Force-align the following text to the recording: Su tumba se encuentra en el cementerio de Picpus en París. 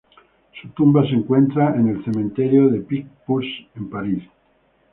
Su 0.59 0.69
tumba 0.69 1.03
se 1.03 1.13
encuentra 1.13 1.75
en 1.75 1.87
el 1.89 2.03
cementerio 2.03 2.69
de 2.69 2.79
Picpus 2.79 3.45
en 3.75 3.87
París. 3.87 4.23